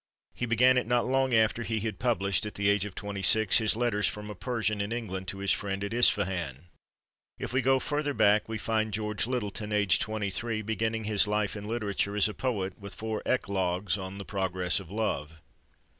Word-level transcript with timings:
He 0.33 0.47
began 0.47 0.79
it 0.79 0.87
not 0.87 1.05
long 1.05 1.31
after 1.31 1.61
he 1.61 1.79
had 1.81 1.99
published, 1.99 2.47
at 2.47 2.55
the 2.55 2.69
age 2.69 2.85
of 2.85 2.95
twenty 2.95 3.21
six, 3.21 3.59
his 3.59 3.75
"Letters 3.75 4.07
from 4.07 4.31
a 4.31 4.33
Persian 4.33 4.81
in 4.81 4.91
England 4.91 5.27
to 5.27 5.37
his 5.37 5.51
Friend 5.51 5.83
at 5.83 5.93
Ispahan." 5.93 6.69
If 7.37 7.53
we 7.53 7.61
go 7.61 7.77
farther 7.77 8.15
back 8.15 8.49
we 8.49 8.57
find 8.57 8.91
George 8.91 9.27
Lyttelton, 9.27 9.71
aged 9.71 10.01
twenty 10.01 10.31
three, 10.31 10.63
beginning 10.63 11.03
his 11.03 11.27
life 11.27 11.55
in 11.55 11.67
literature 11.67 12.15
as 12.15 12.27
a 12.27 12.33
poet, 12.33 12.79
with 12.79 12.95
four 12.95 13.21
eclogues 13.27 13.95
on 13.95 14.17
"The 14.17 14.25
Progress 14.25 14.79
of 14.79 14.89
Love." 14.89 15.39